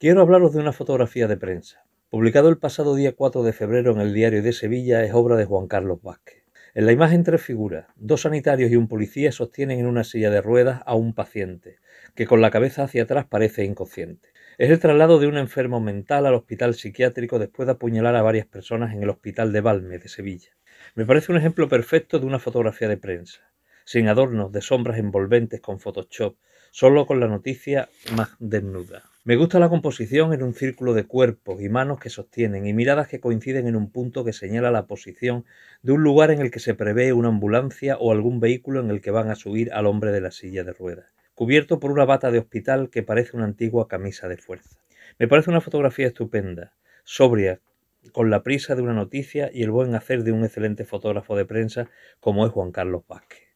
Quiero 0.00 0.20
hablaros 0.22 0.52
de 0.52 0.60
una 0.60 0.72
fotografía 0.72 1.26
de 1.26 1.36
prensa. 1.36 1.84
Publicado 2.08 2.48
el 2.50 2.58
pasado 2.58 2.94
día 2.94 3.16
4 3.16 3.42
de 3.42 3.52
febrero 3.52 3.90
en 3.90 4.00
el 4.00 4.14
diario 4.14 4.44
de 4.44 4.52
Sevilla, 4.52 5.02
es 5.02 5.12
obra 5.12 5.34
de 5.34 5.44
Juan 5.44 5.66
Carlos 5.66 6.00
Vázquez. 6.02 6.44
En 6.76 6.86
la 6.86 6.92
imagen 6.92 7.24
tres 7.24 7.42
figuras, 7.42 7.86
dos 7.96 8.20
sanitarios 8.20 8.70
y 8.70 8.76
un 8.76 8.86
policía 8.86 9.32
sostienen 9.32 9.80
en 9.80 9.86
una 9.86 10.04
silla 10.04 10.30
de 10.30 10.40
ruedas 10.40 10.82
a 10.86 10.94
un 10.94 11.14
paciente, 11.14 11.78
que 12.14 12.28
con 12.28 12.40
la 12.40 12.52
cabeza 12.52 12.84
hacia 12.84 13.02
atrás 13.02 13.26
parece 13.28 13.64
inconsciente. 13.64 14.28
Es 14.56 14.70
el 14.70 14.78
traslado 14.78 15.18
de 15.18 15.26
un 15.26 15.36
enfermo 15.36 15.80
mental 15.80 16.26
al 16.26 16.34
hospital 16.34 16.76
psiquiátrico 16.76 17.40
después 17.40 17.66
de 17.66 17.72
apuñalar 17.72 18.14
a 18.14 18.22
varias 18.22 18.46
personas 18.46 18.94
en 18.94 19.02
el 19.02 19.10
hospital 19.10 19.52
de 19.52 19.62
Valme 19.62 19.98
de 19.98 20.08
Sevilla. 20.08 20.50
Me 20.94 21.06
parece 21.06 21.32
un 21.32 21.38
ejemplo 21.38 21.68
perfecto 21.68 22.20
de 22.20 22.26
una 22.26 22.38
fotografía 22.38 22.86
de 22.86 22.98
prensa, 22.98 23.50
sin 23.84 24.06
adornos 24.06 24.52
de 24.52 24.60
sombras 24.60 25.00
envolventes 25.00 25.60
con 25.60 25.80
Photoshop, 25.80 26.36
solo 26.70 27.04
con 27.04 27.18
la 27.18 27.26
noticia 27.26 27.88
más 28.14 28.36
desnuda. 28.38 29.02
Me 29.28 29.36
gusta 29.36 29.58
la 29.58 29.68
composición 29.68 30.32
en 30.32 30.42
un 30.42 30.54
círculo 30.54 30.94
de 30.94 31.04
cuerpos 31.04 31.60
y 31.60 31.68
manos 31.68 32.00
que 32.00 32.08
sostienen 32.08 32.66
y 32.66 32.72
miradas 32.72 33.08
que 33.08 33.20
coinciden 33.20 33.66
en 33.66 33.76
un 33.76 33.92
punto 33.92 34.24
que 34.24 34.32
señala 34.32 34.70
la 34.70 34.86
posición 34.86 35.44
de 35.82 35.92
un 35.92 36.02
lugar 36.02 36.30
en 36.30 36.40
el 36.40 36.50
que 36.50 36.60
se 36.60 36.72
prevé 36.72 37.12
una 37.12 37.28
ambulancia 37.28 37.98
o 37.98 38.10
algún 38.10 38.40
vehículo 38.40 38.80
en 38.80 38.88
el 38.88 39.02
que 39.02 39.10
van 39.10 39.28
a 39.30 39.34
subir 39.34 39.70
al 39.74 39.84
hombre 39.84 40.12
de 40.12 40.22
la 40.22 40.30
silla 40.30 40.64
de 40.64 40.72
ruedas, 40.72 41.12
cubierto 41.34 41.78
por 41.78 41.90
una 41.90 42.06
bata 42.06 42.30
de 42.30 42.38
hospital 42.38 42.88
que 42.88 43.02
parece 43.02 43.36
una 43.36 43.44
antigua 43.44 43.86
camisa 43.86 44.28
de 44.28 44.38
fuerza. 44.38 44.78
Me 45.18 45.28
parece 45.28 45.50
una 45.50 45.60
fotografía 45.60 46.06
estupenda, 46.06 46.72
sobria, 47.04 47.60
con 48.12 48.30
la 48.30 48.42
prisa 48.42 48.76
de 48.76 48.80
una 48.80 48.94
noticia 48.94 49.50
y 49.52 49.62
el 49.62 49.70
buen 49.70 49.94
hacer 49.94 50.24
de 50.24 50.32
un 50.32 50.42
excelente 50.42 50.86
fotógrafo 50.86 51.36
de 51.36 51.44
prensa 51.44 51.90
como 52.18 52.46
es 52.46 52.52
Juan 52.52 52.72
Carlos 52.72 53.02
Vázquez. 53.06 53.47